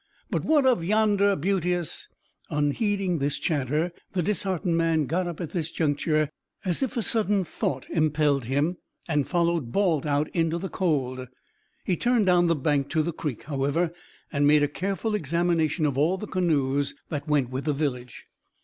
"'But 0.31 0.43
what 0.43 0.65
of 0.65 0.83
yonder 0.83 1.35
beauteous'" 1.35 2.07
Unheeding 2.49 3.19
this 3.19 3.37
chatter, 3.37 3.91
the 4.13 4.23
disheartened 4.23 4.75
man 4.75 5.05
got 5.05 5.27
up 5.27 5.39
at 5.39 5.51
this 5.51 5.69
juncture, 5.69 6.31
as 6.65 6.81
if 6.81 6.97
a 6.97 7.03
sudden 7.03 7.43
thought 7.43 7.85
impelled 7.91 8.45
him, 8.45 8.77
and 9.07 9.27
followed 9.27 9.71
Balt 9.71 10.07
out 10.07 10.27
into 10.29 10.57
the 10.57 10.69
cold. 10.69 11.27
He 11.85 11.95
turned 11.95 12.25
down 12.25 12.47
the 12.47 12.55
bank 12.55 12.89
to 12.89 13.03
the 13.03 13.13
creek, 13.13 13.43
however, 13.43 13.93
and 14.31 14.47
made 14.47 14.63
a 14.63 14.67
careful 14.67 15.13
examination 15.13 15.85
of 15.85 15.99
all 15.99 16.17
the 16.17 16.25
canoes 16.25 16.95
that 17.09 17.27
went 17.27 17.51
with 17.51 17.65
the 17.65 17.73
village. 17.73 18.25